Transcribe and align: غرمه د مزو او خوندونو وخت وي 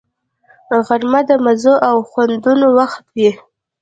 غرمه 0.85 1.21
د 1.29 1.31
مزو 1.45 1.73
او 1.89 1.97
خوندونو 2.09 2.67
وخت 2.77 3.03
وي 3.17 3.31